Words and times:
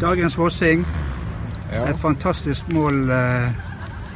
Dagens 0.00 0.38
Vossing. 0.38 0.84
Ja. 1.72 1.82
Et 1.90 1.98
fantastisk 2.00 2.68
mål 2.72 3.10
eh, 3.12 3.50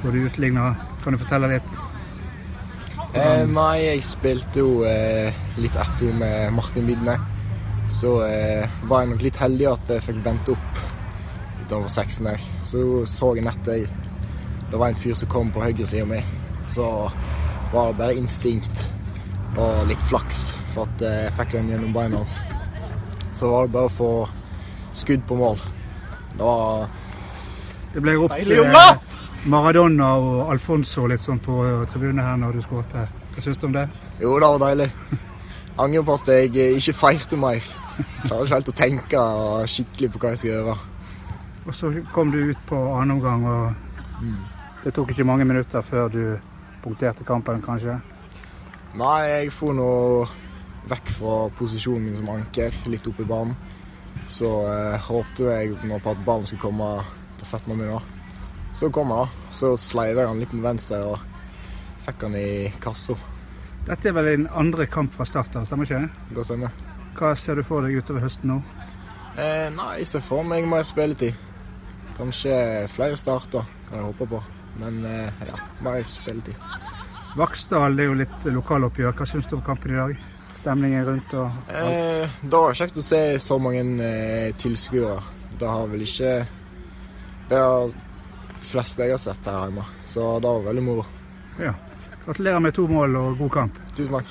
hvor 0.01 0.15
du 0.15 0.23
utligner. 0.25 0.79
Kan 1.05 1.13
du 1.13 1.21
fortelle 1.21 1.51
litt? 1.53 1.81
Eh, 3.13 3.43
nei, 3.45 3.83
jeg 3.83 4.05
spilte 4.07 4.63
jo 4.63 4.79
eh, 4.89 5.35
litt 5.61 5.77
etter 5.77 6.15
med 6.17 6.55
Martin 6.57 6.87
Midne. 6.89 7.19
Så 7.93 8.15
eh, 8.25 8.65
var 8.89 9.05
jeg 9.05 9.11
nok 9.13 9.25
litt 9.27 9.41
heldig 9.43 9.67
at 9.75 9.93
jeg 9.93 10.05
fikk 10.07 10.23
vente 10.25 10.55
opp 10.55 10.81
utover 11.61 11.93
seksen 11.93 12.31
der. 12.31 12.47
Så 12.65 13.05
så 13.05 13.35
jeg 13.37 13.45
nettet 13.45 13.93
Det 14.71 14.81
var 14.81 14.89
en 14.89 14.99
fyr 14.99 15.13
som 15.21 15.29
kom 15.29 15.53
på 15.53 15.67
høyresida 15.67 16.07
mi. 16.09 16.23
Så 16.65 16.87
var 17.75 17.93
det 17.93 17.99
bare 18.01 18.17
instinkt 18.17 18.87
og 19.61 19.85
litt 19.87 20.09
flaks 20.09 20.47
for 20.73 20.89
at 20.89 21.05
eh, 21.05 21.21
jeg 21.27 21.37
fikk 21.43 21.59
den 21.59 21.69
gjennom 21.75 21.93
beina 21.93 22.25
hans. 22.25 22.41
Så 23.37 23.53
var 23.53 23.69
det 23.69 23.77
bare 23.77 23.93
å 23.93 23.95
få 23.99 24.11
skudd 24.99 25.27
på 25.29 25.39
mål. 25.39 25.61
Det 26.35 26.41
var 26.43 26.89
Det 27.95 28.03
ble 28.03 28.17
ropt 28.19 28.35
eh! 28.39 29.11
Maradona 29.45 30.15
og 30.17 30.51
Alfonso 30.55 31.05
litt 31.07 31.21
sånn 31.21 31.39
på 31.45 31.59
tribunen 31.93 32.23
her 32.25 32.39
når 32.41 32.57
du 32.57 32.63
skåret. 32.65 32.95
Hva 33.35 33.43
syns 33.45 33.61
du 33.61 33.67
om 33.69 33.75
det? 33.75 33.85
Jo, 34.23 34.39
det 34.41 34.49
var 34.49 34.63
deilig. 34.63 34.89
Angrer 35.85 36.07
på 36.07 36.17
at 36.17 36.31
jeg 36.33 36.53
eh, 36.55 36.79
ikke 36.79 36.95
feirte 36.97 37.37
mer. 37.37 37.67
Klarer 38.25 38.47
ikke 38.47 38.55
helt 38.55 38.71
å 38.73 38.77
tenke 38.79 39.25
skikkelig 39.71 40.11
på 40.15 40.23
hva 40.23 40.33
jeg 40.33 40.41
skal 40.41 40.51
gjøre. 40.53 40.77
Og 41.65 41.77
så 41.77 41.91
kom 42.15 42.33
du 42.33 42.41
ut 42.51 42.65
på 42.69 42.79
annen 42.95 43.19
omgang, 43.19 43.45
og 43.45 44.85
det 44.85 44.95
tok 44.97 45.13
ikke 45.13 45.29
mange 45.29 45.47
minutter 45.49 45.85
før 45.85 46.09
du 46.13 46.23
punkterte 46.85 47.25
kampen, 47.25 47.63
kanskje? 47.65 47.99
Nei, 49.01 49.21
jeg 49.29 49.53
får 49.53 49.77
nå 49.77 49.91
vekk 50.89 51.15
fra 51.19 51.37
posisjonen 51.59 52.05
min 52.05 52.19
som 52.19 52.29
anker, 52.35 52.77
litt 52.93 53.09
opp 53.09 53.21
i 53.21 53.29
banen. 53.29 53.57
Så 54.31 54.51
eh, 54.71 54.97
håpte 55.09 55.51
jeg 55.51 55.77
nå 55.85 56.01
på 56.03 56.15
at 56.15 56.25
ballen 56.27 56.49
skulle 56.49 56.65
komme 56.65 56.91
til 57.39 57.51
føttene 57.51 57.77
mine. 57.79 58.01
Så 58.75 58.91
kom 58.95 59.13
han, 59.15 59.29
da. 59.29 59.51
Så 59.55 59.75
sleiv 59.79 60.19
jeg 60.19 60.31
han 60.31 60.41
litt 60.43 60.55
med 60.57 60.67
venstre 60.67 61.01
og 61.07 61.21
fikk 62.05 62.27
han 62.27 62.37
i 62.39 62.49
kassa. 62.83 63.17
Dette 63.85 64.09
er 64.09 64.17
vel 64.17 64.31
din 64.31 64.49
andre 64.49 64.87
kamp 64.89 65.13
fra 65.15 65.27
start, 65.29 65.53
da, 65.53 65.65
stemmer 65.69 65.89
ikke 65.89 66.01
det? 66.07 66.37
Det 66.39 66.47
stemmer. 66.49 66.73
Hva 67.15 67.35
ser 67.39 67.61
du 67.61 67.67
for 67.67 67.85
deg 67.85 68.01
utover 68.01 68.25
høsten 68.25 68.51
nå? 68.51 68.63
Eh, 69.37 69.69
nei, 69.75 69.91
jeg 70.01 70.09
ser 70.11 70.25
for 70.25 70.47
meg 70.47 70.67
mer 70.71 70.87
spilletid. 70.89 71.37
Kanskje 72.17 72.55
flere 72.91 73.19
starter, 73.19 73.67
kan 73.87 74.01
jeg 74.01 74.09
håpe 74.09 74.29
på. 74.31 74.41
Men 74.81 75.05
eh, 75.07 75.45
ja, 75.47 75.59
mer 75.85 76.07
spilletid. 76.11 76.57
Vaksdal 77.35 77.97
det 77.97 78.05
er 78.05 78.11
jo 78.13 78.17
litt 78.19 78.45
lokaloppgjør. 78.47 79.15
Hva 79.19 79.27
syns 79.27 79.49
du 79.51 79.57
om 79.57 79.63
kampen 79.67 79.95
i 79.95 79.99
dag? 79.99 80.19
Stemningen 80.55 81.07
rundt 81.09 81.33
og 81.35 81.49
alt? 81.67 81.73
Eh, 81.75 82.37
det 82.43 82.61
var 82.63 82.77
kjekt 82.79 83.01
å 83.01 83.03
se 83.03 83.23
så 83.43 83.59
mange 83.59 83.83
eh, 84.07 84.53
tilskuere. 84.59 85.19
Det 85.51 85.71
har 85.71 85.91
vel 85.91 86.05
ikke 86.07 86.31
Det 87.51 87.59
er 87.59 87.97
flest 88.65 89.03
jeg 89.03 89.13
har 89.13 89.21
sett 89.21 89.51
her 89.51 89.67
hjemme, 89.67 89.85
så 90.07 90.37
det 90.41 90.49
var 90.49 90.63
veldig 90.71 90.85
moro. 90.87 91.05
Ja. 91.59 91.75
Gratulerer 92.25 92.63
med 92.65 92.75
to 92.75 92.87
mål 92.89 93.19
og 93.21 93.43
god 93.43 93.53
kamp. 93.59 93.83
Tusen 93.99 94.15
takk. 94.17 94.31